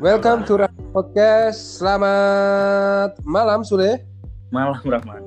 [0.00, 1.76] Welcome to Rahman Podcast.
[1.76, 4.00] Selamat malam Sule.
[4.48, 5.20] Malam Rahman.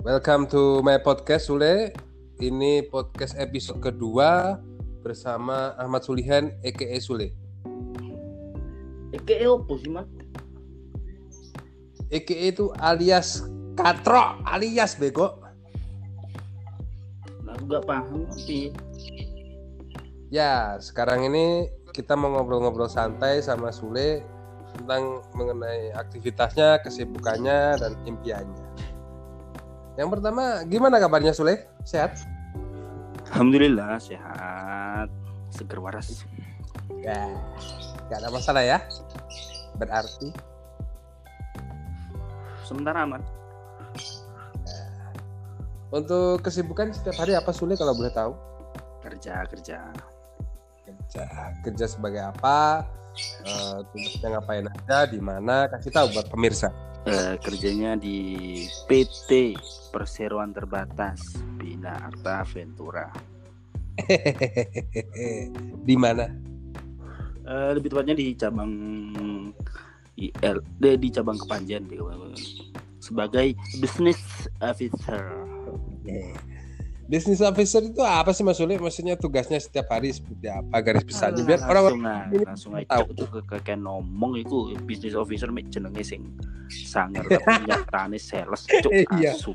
[0.00, 1.92] Welcome to my podcast Sule.
[2.40, 4.56] Ini podcast episode kedua
[5.04, 7.36] bersama Ahmad Sulihan EKE Sule.
[9.12, 10.08] Eke opo sih mas?
[12.08, 13.44] EKE itu alias
[13.76, 15.44] katro alias bego.
[17.44, 18.72] Nah, gak paham tapi
[20.32, 24.20] Ya, sekarang ini kita mau ngobrol-ngobrol santai sama Sule
[24.76, 28.68] tentang mengenai aktivitasnya, kesibukannya, dan impiannya.
[29.96, 31.72] Yang pertama, gimana kabarnya Sule?
[31.88, 32.20] Sehat?
[33.32, 35.08] Alhamdulillah sehat,
[35.48, 36.28] seger waras.
[37.00, 37.32] Ya,
[38.12, 38.78] nggak ada masalah ya.
[39.80, 40.36] Berarti
[42.66, 43.22] Sementara aman.
[45.94, 48.34] untuk kesibukan setiap hari apa Sule kalau boleh tahu?
[49.06, 49.86] Kerja kerja.
[51.16, 52.84] Kerja, kerja sebagai apa?
[53.48, 55.08] Eh, tugasnya ngapain aja?
[55.08, 55.64] Di mana?
[55.72, 56.68] Kasih tahu buat pemirsa.
[57.08, 59.56] Eh, kerjanya di PT
[59.96, 63.08] Perseroan Terbatas Bina Arta Ventura.
[65.88, 66.28] di mana?
[67.48, 68.72] Eh, lebih tepatnya di cabang
[70.20, 71.88] IL, di, di cabang Kepanjen
[73.00, 74.20] sebagai business
[74.60, 75.32] officer.
[77.06, 78.74] Business officer itu apa sih Mas Sule?
[78.82, 80.74] Maksudnya tugasnya setiap hari seperti apa?
[80.82, 83.04] Garis besarnya biar langsung orang aja, ini langsung aja tahu.
[83.14, 86.26] ke ke kayak ngomong itu business officer mek jenenge sing
[86.66, 89.32] sangar tapi nyatane sales cok Iya.
[89.38, 89.52] asu.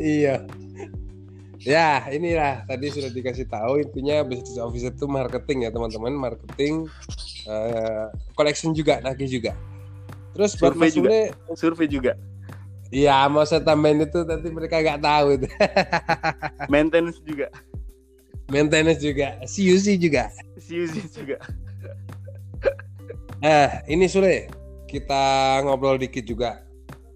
[0.00, 0.34] iya.
[1.60, 6.88] Ya, inilah tadi sudah dikasih tahu intinya business officer itu marketing ya teman-teman, marketing
[7.44, 9.52] eh, collection juga, nagih juga.
[10.32, 11.36] Terus Survei juga.
[11.52, 12.16] Survei juga
[12.90, 15.46] Iya, mau saya tambahin itu nanti mereka nggak tahu itu.
[16.72, 17.46] maintenance juga
[18.50, 20.26] Maintenance juga, CUC juga.
[20.58, 21.38] CUC juga
[23.38, 24.50] Nah, ini Sule,
[24.90, 26.66] kita ngobrol dikit juga.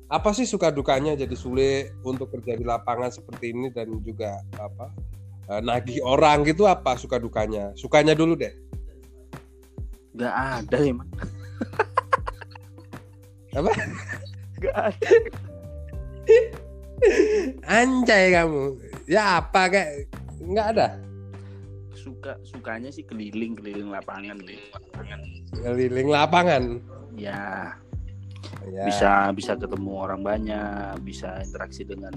[0.06, 4.94] Apa sih suka dukanya jadi Sule untuk kerja di lapangan seperti ini dan juga apa
[5.50, 7.74] eh, nagih orang gitu apa suka dukanya?
[7.74, 8.54] Sukanya dulu deh.
[10.14, 11.10] nggak ada emang
[13.58, 13.70] Apa?
[14.62, 15.10] nggak ada
[17.64, 18.62] Anjay kamu.
[19.04, 20.08] Ya apa kayak
[20.40, 20.88] nggak ada.
[21.94, 25.20] suka sukanya sih keliling keliling lapangan keliling lapangan
[25.54, 26.62] Keliling lapangan.
[27.14, 27.72] ya
[28.62, 28.84] Ya.
[28.84, 32.12] bisa bisa ketemu orang banyak bisa interaksi dengan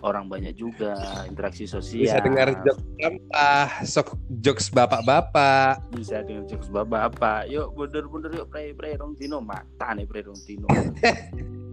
[0.00, 0.96] orang banyak juga
[1.26, 4.08] interaksi sosial Bisa dengar jokes sampah, sok
[4.40, 5.84] jokes bapak-bapak.
[5.92, 10.40] bisa dengan jokes bapak yuk bener-bener yuk pray pray rong dino mata nih pray rong
[10.40, 10.64] dino.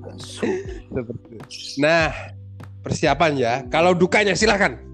[1.80, 2.10] Nah,
[2.82, 3.54] persiapan ya.
[3.70, 4.90] Kalau dukanya silakan.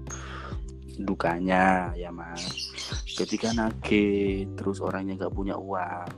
[0.98, 2.74] dukanya ya mas
[3.06, 6.10] ketika nage terus orangnya nggak punya uang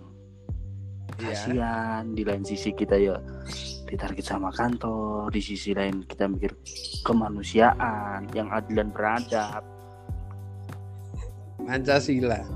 [1.20, 1.36] Iya.
[1.36, 3.20] kasihan di lain sisi kita ya
[3.84, 6.56] ditarget sama kantor di sisi lain kita mikir
[7.04, 9.60] kemanusiaan yang adil dan beradab
[11.60, 12.40] Pancasila.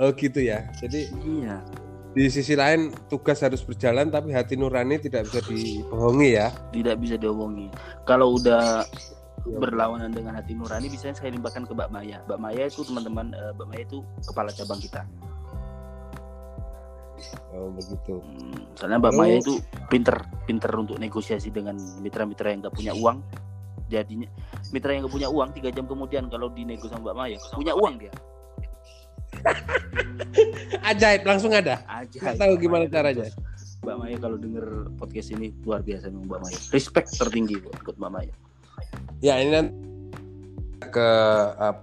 [0.00, 0.64] oh gitu ya.
[0.80, 1.60] Jadi iya
[2.14, 6.48] di sisi lain tugas harus berjalan tapi hati nurani tidak bisa dibohongi ya.
[6.70, 7.74] tidak bisa diomongin
[8.06, 8.86] kalau udah
[9.44, 12.18] berlawanan dengan hati nurani bisa saya limbahkan ke Mbak Maya.
[12.24, 15.02] Mbak Maya itu teman-teman eh, Mbak Maya itu kepala cabang kita.
[17.52, 18.24] Oh begitu.
[18.24, 19.60] Hmm, soalnya Mbak Maya itu
[19.92, 20.16] pinter
[20.48, 23.20] pinter untuk negosiasi dengan mitra-mitra yang nggak punya uang.
[23.92, 24.28] Jadinya
[24.72, 28.00] mitra yang nggak punya uang tiga jam kemudian kalau dinego sama Mbak Maya punya uang
[28.00, 28.12] dia
[30.90, 31.80] Ajaib langsung ada.
[31.86, 33.28] aja Nggak tahu gimana caranya.
[33.84, 34.66] Mbak Maya kalau denger
[34.96, 38.32] podcast ini luar biasa memang Mbak Maya respect tertinggi buat buat Mbak Maya
[39.20, 39.72] Ya ini nanti
[40.88, 41.08] ke
[41.60, 41.76] uh,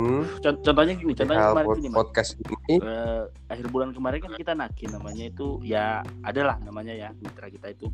[0.00, 1.96] hmm, Con- contohnya gini contohnya kemarin Mas.
[1.96, 2.76] podcast ini.
[2.80, 3.22] Eh,
[3.52, 7.92] akhir bulan kemarin kan kita nagih namanya itu ya adalah namanya ya mitra kita itu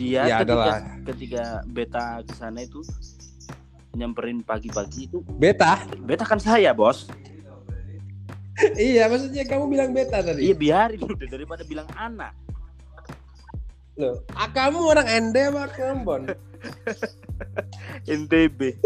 [0.00, 0.80] dia Ya, ketika, adalah.
[1.04, 2.80] ketika beta ke sana itu
[3.94, 5.82] nyamperin pagi-pagi itu Beta.
[6.02, 7.10] beta kan saya bos
[8.76, 10.44] iya, maksudnya kamu bilang beta tadi.
[10.50, 12.34] iya biarin udah daripada bilang anak
[14.00, 16.24] Loh, ah, kamu orang Ende apa Ambon?
[18.08, 18.60] NTB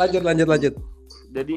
[0.00, 0.74] lanjut lanjut lanjut.
[1.32, 1.54] jadi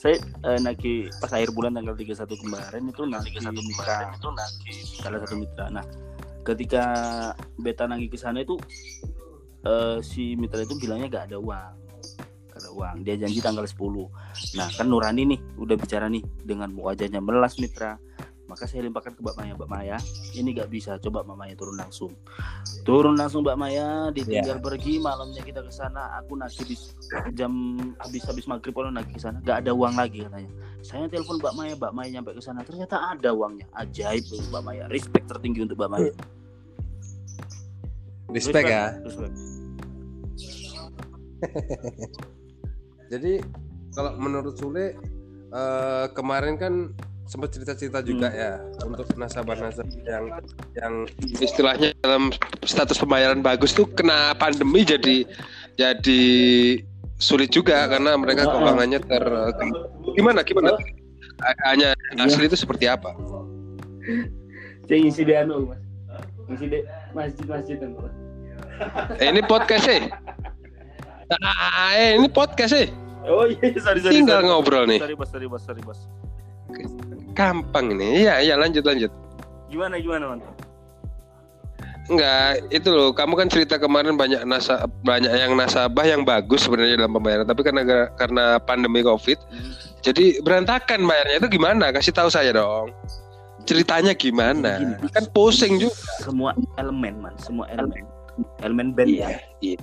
[0.00, 4.76] saya eh, nagih pas akhir bulan tanggal 31 kemarin itu nagih satu mitra itu nagih
[4.96, 5.84] salah satu mitra nah
[6.42, 6.82] ketika
[7.60, 8.56] beta nagih ke sana itu
[9.64, 11.72] eh, si mitra itu bilangnya gak ada uang.
[12.50, 12.94] Gak ada uang.
[13.04, 13.76] Dia janji tanggal 10
[14.56, 18.00] nah kan Nurani nih udah bicara nih dengan wajahnya melas mitra.
[18.50, 19.52] Maka saya limpahkan ke Mbak Maya.
[19.54, 19.96] Mbak Maya
[20.34, 20.98] ini nggak bisa.
[20.98, 22.10] Coba Mbak Maya turun langsung.
[22.82, 24.10] Turun langsung Mbak Maya.
[24.10, 26.18] Ditinggal pergi malamnya kita ke sana.
[26.18, 26.74] Aku nagih di
[27.38, 29.38] jam habis habis maghrib kalau nagih ke sana.
[29.38, 30.50] Nggak ada uang lagi katanya.
[30.82, 31.72] Saya telepon Mbak Maya.
[31.78, 32.66] Mbak Maya nyampe ke sana.
[32.66, 33.70] Ternyata ada uangnya.
[33.70, 34.84] Ajaib Mbak Maya.
[34.90, 36.10] Respect tertinggi untuk Mbak Maya
[38.34, 39.34] respect, ya respect.
[43.12, 43.32] jadi
[43.94, 44.94] kalau menurut Sule
[45.50, 46.74] eh, kemarin kan
[47.30, 48.42] sempat cerita-cerita juga Hmm.
[48.42, 48.52] ya
[48.90, 50.24] untuk nasabah-nasabah yang
[50.74, 50.94] yang
[51.38, 52.34] istilahnya dalam
[52.66, 55.22] status pembayaran bagus tuh kena pandemi jadi
[55.78, 56.22] jadi
[57.22, 59.24] sulit juga karena mereka keuangannya ter
[60.18, 60.74] gimana gimana
[61.70, 62.26] hanya Iya.
[62.26, 63.14] asli itu seperti apa
[64.90, 65.78] saya anu mas
[66.50, 66.78] ngisi di
[67.10, 68.14] masjid-masjid kan Mas.
[69.16, 70.00] eh, ini podcast sih
[71.30, 72.86] Ah, eh ini podcast sih
[73.22, 74.48] oh iya sorry sorry tinggal sorry.
[74.50, 76.00] ngobrol nih sorry bos sorry bos sorry bos
[77.32, 79.12] gampang ini iya iya lanjut lanjut
[79.66, 80.40] gimana gimana man
[82.10, 83.14] Enggak, itu loh.
[83.14, 87.62] Kamu kan cerita kemarin banyak nasa banyak yang nasabah yang bagus sebenarnya dalam pembayaran, tapi
[87.62, 87.86] karena
[88.18, 89.70] karena pandemi Covid, Hmm.
[90.02, 91.94] jadi berantakan bayarnya itu gimana?
[91.94, 92.90] Kasih tahu saya dong.
[93.68, 94.80] Ceritanya gimana?
[94.80, 95.10] Gini.
[95.12, 95.94] Kan pusing juga.
[96.20, 98.04] semua elemen man semua elemen
[98.60, 99.28] elemen band ya
[99.60, 99.78] Iya.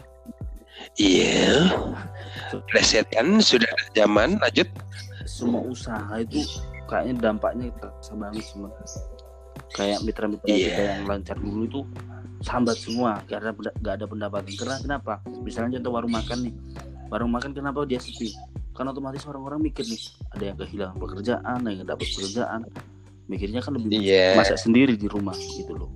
[0.95, 1.50] Iya.
[2.69, 4.69] Plesetan sudah ada zaman, lanjut.
[5.27, 6.39] semua usaha itu
[6.88, 8.71] kayaknya dampaknya terasa banget semua
[9.75, 10.63] kayak mitra-mitra Iya.
[10.71, 11.81] kita yang lancar dulu itu
[12.39, 15.13] sambat semua karena nggak ada pendapatan karena kenapa
[15.44, 16.53] misalnya contoh warung makan nih
[17.12, 18.31] warung makan kenapa dia sepi
[18.71, 20.00] kan otomatis orang-orang mikir nih
[20.31, 22.59] ada yang kehilangan pekerjaan ada yang dapat pekerjaan
[23.27, 24.35] mikirnya kan lebih Iya.
[24.35, 25.91] masak sendiri di rumah gitu loh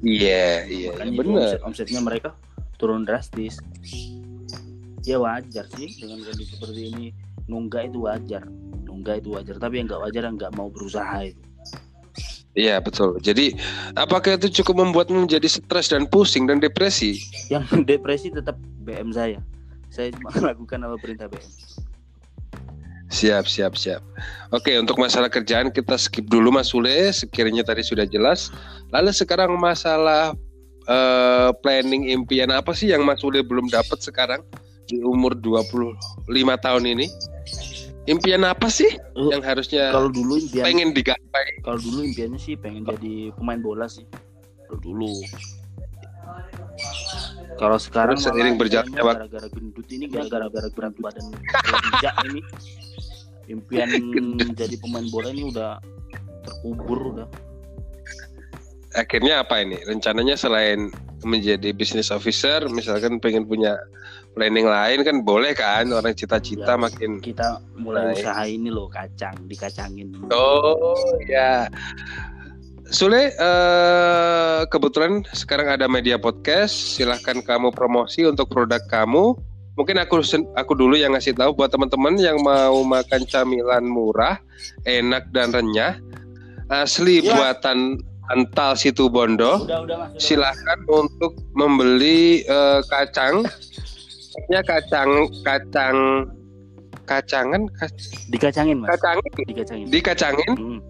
[0.00, 1.40] Iya, iya, makanya itu benar.
[1.40, 2.28] omset omsetnya mereka
[2.76, 3.56] turun drastis
[5.00, 7.06] ya wajar sih dengan kondisi seperti ini
[7.44, 8.44] nunggak itu wajar
[8.82, 11.40] nunggak itu wajar tapi yang nggak wajar yang nggak mau berusaha itu
[12.54, 13.18] Iya, betul.
[13.18, 13.50] Jadi,
[13.98, 17.18] apakah itu cukup membuatmu menjadi stres dan pusing dan depresi?
[17.50, 19.42] yang depresi tetap BM saya
[19.90, 21.42] saya cuma melakukan apa perintah BM
[23.14, 24.02] Siap, siap, siap.
[24.50, 28.50] Oke, untuk masalah kerjaan kita skip dulu Mas Sule, sekiranya tadi sudah jelas.
[28.90, 30.34] Lalu sekarang masalah
[30.84, 34.42] eh, planning impian apa sih yang Mas Sule belum dapat sekarang
[34.84, 35.94] di umur 25
[36.58, 37.06] tahun ini?
[38.04, 41.46] Impian apa sih Oh, yang harusnya kalau dulu impian pengen digapai?
[41.64, 44.04] kalau dulu impiannya sih pengen jadi pemain bola sih
[44.68, 45.12] kalau dulu
[47.56, 52.40] kalau sekarang seiring berjalannya waktu- gara-gara gendut ini gara-gara berat badan tidak ini
[53.48, 53.88] impian
[54.60, 55.78] jadi pemain bola ini udah
[56.44, 57.28] terkubur udah
[58.94, 59.74] Akhirnya apa ini?
[59.82, 60.86] Rencananya selain
[61.26, 63.74] menjadi business officer, misalkan pengen punya
[64.38, 65.90] planning lain kan boleh kan?
[65.90, 66.78] Orang cita-cita Ya.
[66.78, 68.22] makin kita mulai Baik.
[68.22, 70.94] usaha ini loh kacang dikacangin Oh
[71.26, 71.66] ya.
[72.86, 76.94] Sule, eh, kebetulan sekarang ada media podcast.
[76.94, 79.34] Silahkan kamu promosi untuk produk kamu.
[79.74, 80.22] Mungkin aku
[80.54, 84.38] aku dulu yang ngasih tahu buat teman-teman yang mau makan camilan murah,
[84.84, 85.98] enak dan renyah,
[86.68, 87.34] asli Ya.
[87.34, 89.60] buatan Antal Situ Bondo.
[89.60, 93.42] udah udah mas udah, Silahkan untuk membeli eh, kacang.
[93.44, 95.10] Maksudnya kacang
[95.42, 95.96] kacang
[97.04, 98.26] kacangan kac- Mas.
[98.26, 100.80] dikacangin mas kacang dikacangin dikacangin Hmm.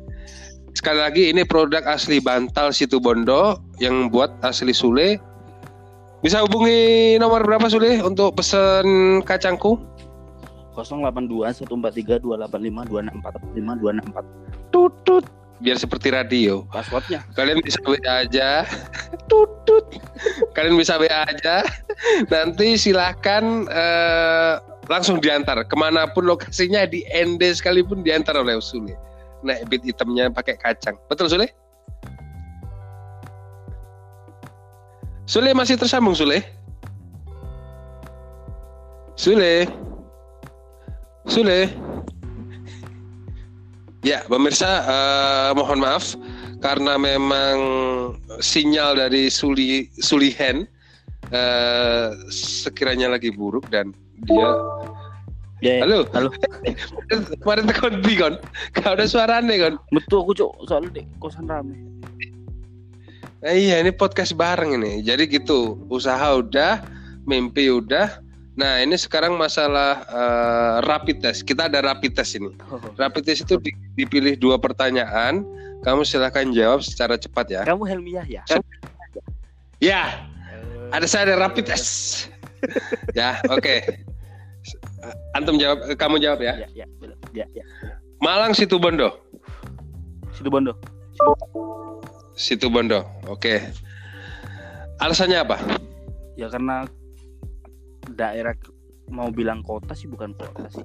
[0.75, 5.19] Sekali lagi ini produk asli Bantal Situbondo yang buat asli Sule.
[6.25, 9.77] Bisa hubungi nomor berapa Sule untuk pesen kacangku?
[10.73, 15.25] 082 143 285 264 5264 Tutut.
[15.61, 16.65] Biar seperti radio.
[16.73, 18.65] passwordnya Kalian bisa WA aja.
[19.29, 20.01] Tutut.
[20.57, 21.61] Kalian bisa WA aja.
[22.33, 24.55] Nanti silahkan eh,
[24.89, 28.97] langsung diantar ke mana pun lokasinya di ND sekalipun diantar oleh Sule.
[29.45, 30.97] Nah, bit hitamnya pakai kacang.
[31.13, 31.53] Betul Sule?
[35.25, 36.45] Sule masih tersambung Sule?
[39.17, 39.65] Sule?
[41.25, 41.73] Sule?
[44.05, 46.13] Ya, pemirsa, eh, mohon maaf
[46.61, 47.57] karena memang
[48.41, 50.69] sinyal dari Suli Sulihen
[51.29, 53.93] eh, sekiranya lagi buruk dan
[54.25, 54.49] dia
[55.61, 55.85] ya, ya.
[55.85, 56.29] halo halo
[57.45, 58.35] kemarin tekan di kon
[58.81, 61.77] kau ada suaranya kon betul aku cok soalnya kosan rame
[63.45, 65.05] nah, iya ini podcast bareng ini.
[65.05, 66.81] Jadi gitu usaha udah
[67.29, 68.25] mimpi udah.
[68.57, 71.45] Nah ini sekarang masalah eh, rapid test.
[71.45, 72.51] Kita ada rapid test ini.
[72.97, 75.45] Rapid test itu di- dipilih dua pertanyaan.
[75.85, 77.61] Kamu silahkan jawab secara cepat ya.
[77.69, 78.41] Kamu Helmiah ya?
[79.85, 80.25] Ya.
[80.97, 81.93] Ada saya ada rapid test.
[83.13, 83.85] Ya oke.
[85.37, 86.65] Antum jawab kamu jawab ya.
[86.65, 86.87] Ya ya
[87.37, 87.65] ya ya.
[88.25, 89.21] Malang Situbondo.
[90.33, 90.73] Situ Bondo
[92.35, 93.07] Situ Bondo.
[93.27, 93.63] Oke.
[94.99, 95.57] Alasannya apa?
[96.35, 96.87] Ya karena
[98.11, 98.55] daerah
[99.09, 100.85] mau bilang kota sih bukan kota sih.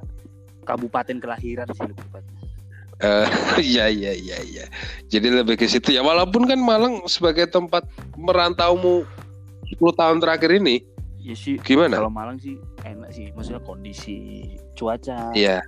[0.64, 2.38] Kabupaten kelahiran sih lebih tepatnya.
[3.00, 3.28] Eh,
[3.74, 4.66] iya iya iya iya.
[5.08, 6.02] Jadi lebih ke situ ya.
[6.02, 9.08] Walaupun kan Malang sebagai tempat merantaumu
[9.70, 10.82] 10 tahun terakhir ini,
[11.20, 12.00] Ya sih gimana?
[12.00, 13.30] kalau Malang sih enak sih.
[13.34, 15.62] Maksudnya kondisi cuaca Iya.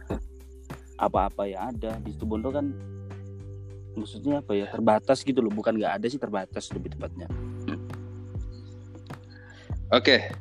[0.97, 2.69] apa-apa ya ada di situ Bondo kan
[3.95, 7.27] maksudnya apa ya terbatas gitu loh bukan nggak ada sih terbatas lebih tepatnya
[9.91, 10.31] Oke.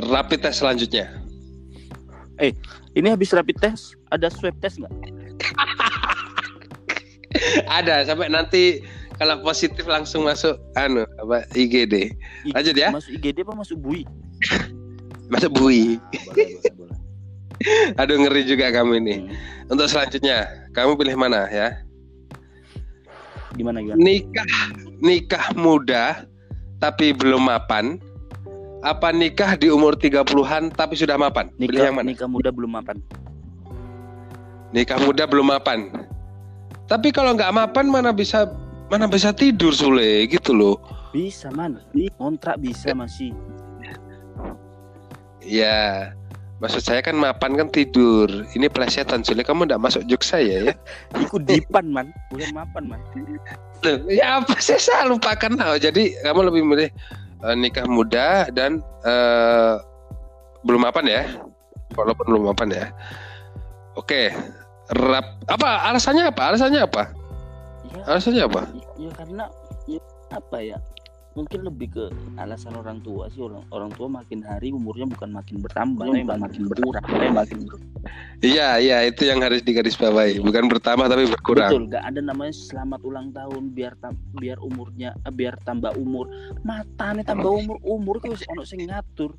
[0.00, 1.12] Rapid test selanjutnya.
[2.96, 4.88] ini habis rapid test ada swab test nggak
[7.68, 8.80] Ada sampai nanti
[9.20, 12.16] kalau positif langsung masuk anu apa IGD.
[12.56, 12.88] Lanjut ya.
[12.88, 14.02] masuk IGD apa masuk bui
[15.32, 15.96] Masuk bui.
[16.00, 16.98] Nah, boleh, boleh, boleh.
[18.00, 19.14] Aduh ngeri juga kamu ini.
[19.16, 19.72] Hmm.
[19.76, 21.84] Untuk selanjutnya, kamu pilih mana ya?
[23.52, 24.48] gimana gimana Nikah
[25.04, 26.24] nikah muda
[26.80, 28.00] tapi belum mapan.
[28.82, 31.52] Apa nikah di umur 30-an tapi sudah mapan?
[31.54, 32.08] Pilih nikah yang mana?
[32.10, 32.98] nikah muda belum mapan
[34.72, 35.92] Nikah muda belum mapan.
[36.90, 38.48] Tapi kalau nggak mapan mana bisa
[38.90, 40.76] mana bisa tidur Sule gitu loh.
[41.12, 41.76] bisa man
[42.16, 43.36] kontrak bisa masih
[45.42, 46.14] Ya,
[46.62, 48.30] maksud saya kan mapan kan tidur.
[48.54, 50.74] Ini plesetan Sule kamu nggak masuk juk saya ya.
[51.26, 53.00] ikut dipan man bukan mapan man
[53.82, 55.74] Loh, ya apa sih saya lupakan lah.
[55.74, 56.88] Jadi kamu lebih milih
[57.42, 59.74] eh, nikah muda dan eh,
[60.62, 61.22] belum mapan ya.
[61.98, 62.86] Walaupun belum mapan ya.
[63.98, 64.30] Oke.
[64.92, 66.42] Rap apa alasannya apa?
[66.52, 67.02] Alasannya apa?
[67.90, 68.62] ya, Alasannya apa?
[69.00, 69.44] ya karena
[69.88, 70.00] ya,
[70.30, 70.78] apa ya
[71.32, 72.04] mungkin lebih ke
[72.36, 73.40] alasan orang tua sih.
[73.40, 77.58] Orang orang tua makin hari umurnya bukan makin bertambah tapi makin berkurang tapi makin
[78.42, 80.42] Iya, iya itu yang harus digarisbawahi.
[80.42, 81.70] Bukan bertambah tapi berkurang.
[81.70, 86.26] betul nggak ada namanya selamat ulang tahun biar tam- biar umurnya eh, biar tambah umur.
[86.60, 89.38] Matane tambah umur umur itu wis ono sing ngatur.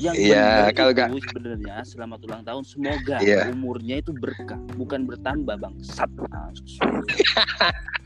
[0.00, 2.64] Yang Iya, kalau nggak- sebenarnya selamat ulang tahun.
[2.64, 3.52] Semoga Iya.
[3.52, 6.08] umurnya itu berkah bukan bertambah bang sat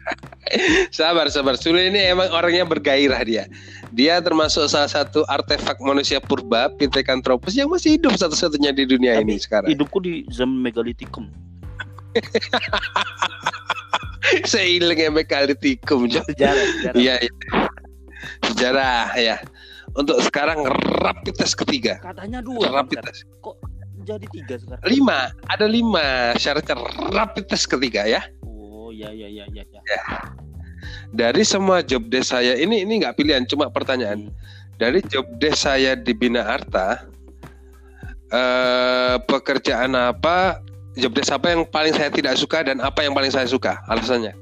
[0.91, 1.55] Sabar, sabar.
[1.55, 3.45] Sule ini emang orangnya bergairah dia.
[3.91, 9.25] Dia termasuk salah satu artefak manusia purba, Pithecanthropus yang masih hidup satu-satunya di dunia Tapi
[9.25, 9.69] ini sekarang.
[9.71, 11.31] hidupku di zaman megalitikum
[14.49, 16.09] Seiling emek kali tikum.
[16.09, 16.25] Jo.
[16.25, 17.33] sejarah sejarah Iya, iya.
[18.43, 19.37] Sejarah ya.
[19.95, 20.65] Untuk sekarang
[21.03, 22.01] rapid test ketiga.
[22.03, 23.23] katanya dua Rapid test.
[23.39, 23.59] kok
[24.03, 26.75] jadi tiga sekarang Lima, ada lima syaratnya
[27.11, 28.25] rapid test ketiga ya.
[29.03, 30.01] Oh ya ya ya ya, ya.
[31.11, 34.29] Dari semua job desk saya ini ini nggak pilihan, cuma pertanyaan.
[34.29, 34.35] Hmm.
[34.77, 37.07] Dari job desk saya di Bina Arta,
[38.29, 40.61] eh, pekerjaan apa,
[40.95, 43.81] job desk apa yang paling saya tidak suka dan apa yang paling saya suka?
[43.89, 44.35] Alasannya?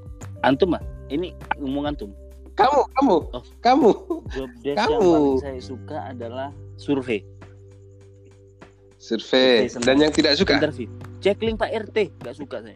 [0.43, 2.11] antum ah ini ngomong antum
[2.53, 3.43] Kamu, kamu, Oh.
[3.63, 3.91] kamu.
[4.29, 5.13] job desk yang Kamu.
[5.15, 7.23] paling saya suka adalah survei
[8.99, 9.67] Survei.
[9.83, 10.59] Dan yang tidak suka?
[10.59, 10.87] interview
[11.19, 12.75] checklink Pak RT nggak suka saya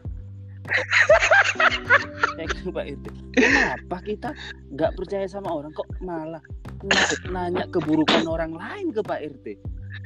[2.36, 4.28] checklink Pak RT kenapa kita
[4.72, 6.42] nggak percaya sama orang kok malah
[6.82, 9.46] na- nanya keburukan orang lain ke Pak RT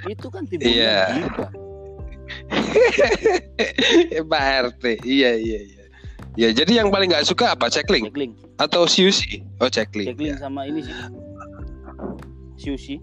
[0.06, 1.00] itu kan timbulnya Iya.
[1.18, 1.50] gibah.
[4.30, 4.84] Pak RT.
[5.02, 5.84] Iya, iya, iya.
[6.38, 7.66] Ya, jadi yang paling nggak suka apa?
[7.66, 9.42] Checklink checklink atau CUC?
[9.58, 10.14] Oh, checklink.
[10.14, 10.38] checklink Ya.
[10.38, 10.94] sama ini sih
[12.56, 12.96] Sushi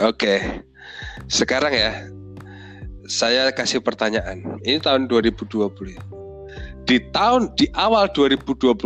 [0.00, 0.64] Oke.
[1.28, 2.08] Sekarang ya,
[3.08, 4.44] saya kasih pertanyaan.
[4.62, 5.96] Ini tahun 2020.
[5.96, 6.02] ya.
[6.84, 8.76] Di tahun di awal 2021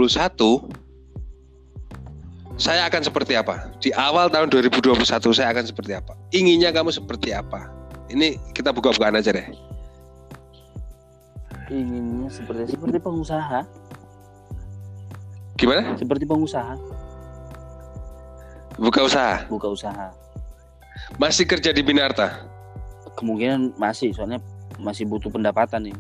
[2.54, 3.70] saya akan seperti apa?
[3.82, 5.02] Di awal tahun 2021
[5.34, 6.14] saya akan seperti apa?
[6.30, 7.66] Inginnya kamu seperti apa?
[8.10, 9.46] Ini kita buka-bukaan aja deh.
[11.72, 13.64] inginnya seperti seperti pengusaha
[15.56, 15.96] Gimana?
[15.96, 16.76] seperti pengusaha
[18.76, 19.48] Buka usaha.
[19.48, 20.12] buka usaha
[21.16, 22.44] Masih kerja di Binarta?
[23.22, 24.42] Kemungkinan masih soalnya
[24.82, 25.96] masih butuh pendapatan nih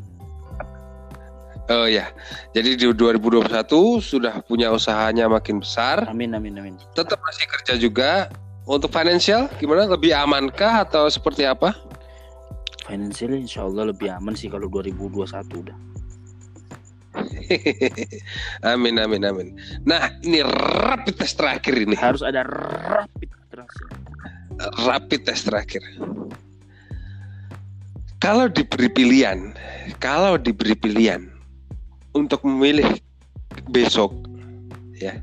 [1.70, 2.10] Oh ya.
[2.58, 3.46] Jadi di 2021
[4.02, 6.02] sudah punya usahanya makin besar.
[6.10, 6.74] amin amin amin.
[6.98, 8.10] Tetap masih kerja juga.
[8.66, 9.86] Untuk financial gimana?
[9.86, 11.70] Lebih amankah atau seperti apa?
[12.82, 15.22] Financial insya Allah lebih aman sih kalau 2021
[15.62, 15.78] udah.
[18.74, 19.48] Amin amin amin.
[19.86, 21.94] Nah ini rapid test terakhir ini.
[21.94, 23.86] Harus ada rapid transit
[24.86, 25.82] rapid test terakhir
[28.22, 29.50] kalau diberi pilihan
[29.98, 31.26] kalau diberi pilihan
[32.14, 32.86] untuk memilih
[33.74, 34.14] besok
[34.94, 35.18] ya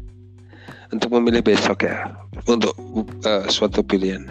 [0.91, 2.11] untuk memilih besok ya
[2.43, 2.75] untuk
[3.23, 4.27] eh, suatu pilihan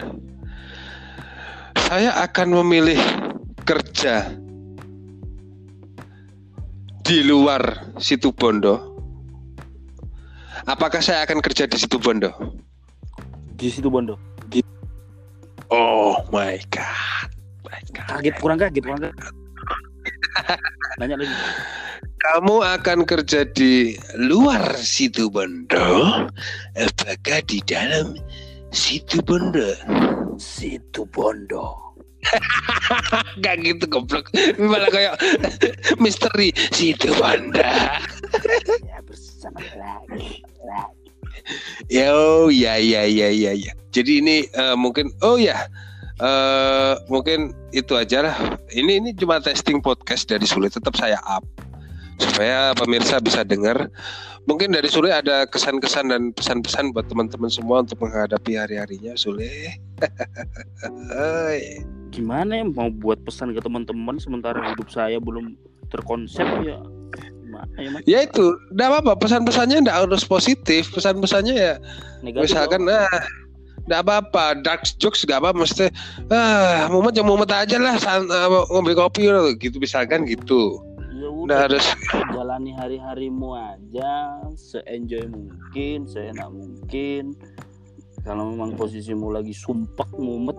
[1.89, 3.01] saya akan memilih
[3.65, 4.29] kerja
[7.09, 9.01] di luar situ Bondo,
[10.69, 12.29] apakah saya akan kerja di situ Bondo?
[13.57, 14.13] Di situ Bondo.
[15.73, 16.98] Oh my god.
[18.19, 19.15] Kaget kurang kaget kurang kaget.
[20.99, 21.35] Nanya lagi.
[22.19, 26.27] Kamu akan kerja di luar situ Bondo,
[26.75, 28.19] apakah di dalam
[28.75, 29.71] situ Bondo?
[30.35, 31.95] Situ Bondo.
[33.43, 34.27] Gak gitu goblok.
[34.59, 35.15] Malah kayak
[36.03, 37.63] misteri situ Bondo.
[38.83, 40.43] Ya bersama lagi.
[41.87, 43.71] Yo, ya ya ya ya ya.
[43.95, 45.71] Jadi ini eh, mungkin oh ya.
[46.19, 48.35] Eh mungkin itu aja lah.
[48.71, 51.43] Ini ini cuma testing podcast dari Sulit tetap saya up
[52.19, 53.87] supaya pemirsa bisa dengar.
[54.45, 59.77] Mungkin dari Sule ada kesan-kesan dan pesan-pesan buat teman-teman semua untuk menghadapi hari-harinya Sule.
[62.15, 65.55] Gimana ya mau buat pesan ke teman-teman sementara hidup saya belum
[65.93, 66.79] terkonsep ya.
[67.79, 69.13] Ya, ya itu, enggak apa-apa.
[69.25, 70.89] Pesan-pesannya enggak harus positif.
[70.93, 71.73] Pesan-pesannya ya
[72.21, 72.93] Negatif misalkan dong.
[72.93, 73.23] ah
[73.89, 75.89] enggak apa-apa, dark jokes enggak apa mesti
[76.29, 80.77] ah mumet yang mumet aja lah san- ah, ngobrol kopi loh, gitu misalkan gitu.
[81.17, 81.85] ya Enggak udah harus
[82.29, 87.33] jalani hari-harimu aja se-enjoy mungkin seenak mungkin
[88.21, 90.55] kalau memang posisimu lagi sumpek mumet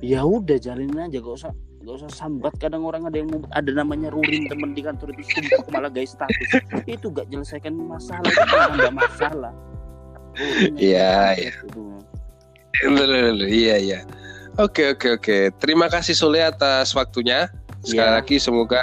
[0.00, 1.52] ya udah jalanin aja gak usah
[1.84, 5.28] gak usah sambat kadang orang ada yang mumet ada namanya rurin temen di kantor itu
[5.36, 6.50] sumpek malah guys status
[6.88, 9.52] itu gak menyelesaikan masalah itu nambah masalah.
[10.78, 11.50] Iya, iya.
[13.42, 14.00] Iya, iya.
[14.56, 15.38] Oke, oke, oke.
[15.56, 17.48] Terima kasih Sule atas waktunya.
[17.80, 18.16] Sekali Iya.
[18.20, 18.80] lagi semoga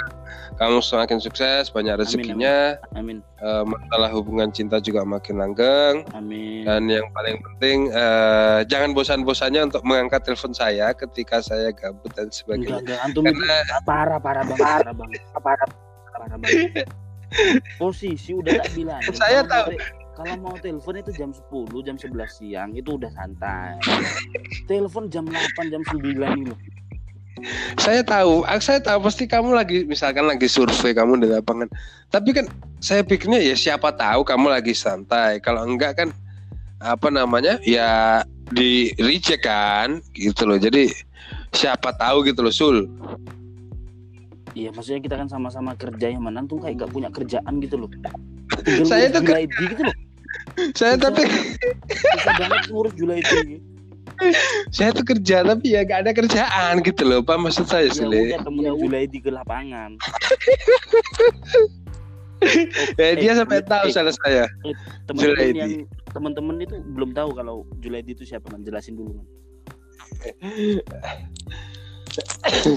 [0.58, 6.02] kamu semakin sukses, banyak rezekinya, amin eh, masalah hubungan cinta juga makin langgeng.
[6.10, 12.10] amin Dan yang paling penting eh, jangan bosan-bosannya untuk mengangkat telepon saya ketika saya gabut
[12.10, 12.74] dan enggak sebagainya.
[12.82, 15.68] enggak antum itu Karena parah parah banget parah banget parah
[16.10, 16.86] parah banget
[17.78, 19.70] posisi udah tak bilang Saya tahu.
[19.70, 23.78] te- kalau mau telepon itu jam 10 jam 11 siang itu udah santai
[24.66, 26.58] telepon jam 8 jam 9 ini loh
[27.78, 31.70] saya tahu, ah, saya tahu pasti kamu lagi misalkan lagi survei kamu di lapangan.
[32.10, 32.50] Tapi kan
[32.82, 35.38] saya pikirnya ya siapa tahu kamu lagi santai.
[35.38, 36.10] Kalau enggak kan
[36.82, 37.62] apa namanya?
[37.62, 40.58] Ya di reject kan gitu loh.
[40.58, 40.90] Jadi
[41.54, 42.90] siapa tahu gitu loh Sul.
[44.58, 47.86] iya maksudnya kita kan sama-sama kerja yang mana tuh kayak gak punya kerjaan gitu loh
[47.86, 48.18] Tinggal
[48.82, 49.96] Saya tuh ke- Julaidi gitu loh
[50.74, 51.04] Saya Bisa.
[51.10, 51.22] tapi
[52.38, 52.92] banget ngurus
[54.74, 57.22] saya tuh kerja tapi ya gak ada kerjaan gitu loh.
[57.22, 58.34] Apa maksud saya ya Sule?
[58.34, 59.94] udah temenin Julaidi ke lapangan
[62.94, 64.46] Ya, dia Eh, sampai eh, tahu eh, salah saya.
[65.10, 65.72] teman-teman yang
[66.10, 69.26] teman-teman itu belum tahu kalau Julaidi itu siapa man jelasin dulu man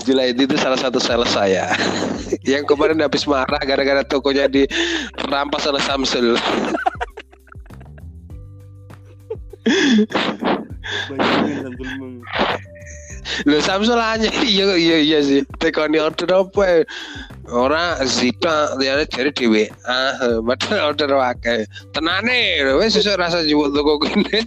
[0.05, 1.73] Julaidi itu salah satu sales saya.
[2.45, 6.37] Yang kemarin habis marah gara-gara tokonya dirampas oleh Samsul.
[11.09, 12.15] Bayangin Samsul Meng.
[13.45, 15.41] Lho Samsul aja iya iya iya sih.
[15.61, 16.79] Tekoni order apa ya?
[17.51, 19.69] Ora zita liyane jare dhewe.
[19.85, 21.65] Ah, padahal order wae.
[21.93, 24.41] Tenane lho wis sesuk rasa jebuk toko kene.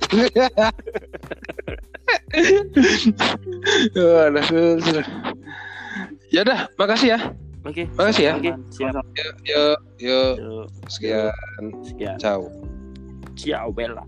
[3.94, 4.42] Nah,
[6.34, 7.18] Ya udah, makasih ya.
[7.64, 7.86] Oke.
[7.96, 8.32] Makasih ya.
[8.36, 8.92] Oke, siap.
[9.46, 10.34] Yuk, yuk.
[10.36, 11.30] Yuk, Sekian.
[11.86, 12.16] Sekian.
[12.18, 12.50] Ciao.
[13.38, 14.04] Ciao Bella.